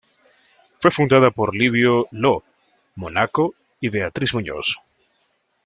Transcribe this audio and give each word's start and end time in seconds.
Fue 0.79 0.89
fundada 0.89 1.29
por 1.29 1.55
Livio 1.55 2.07
Lo 2.09 2.43
Monaco 2.95 3.53
y 3.79 3.89
Beatriz 3.89 4.33
Muñoz. 4.33 4.77